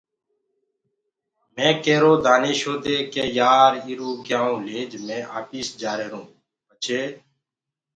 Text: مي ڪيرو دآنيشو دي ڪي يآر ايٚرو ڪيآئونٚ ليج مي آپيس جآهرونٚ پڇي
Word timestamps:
مي 1.55 1.67
ڪيرو 1.83 2.11
دآنيشو 2.25 2.73
دي 2.83 2.97
ڪي 3.13 3.23
يآر 3.39 3.71
ايٚرو 3.85 4.09
ڪيآئونٚ 4.25 4.65
ليج 4.69 4.91
مي 5.05 5.17
آپيس 5.39 5.67
جآهرونٚ 5.81 6.31
پڇي 6.67 7.01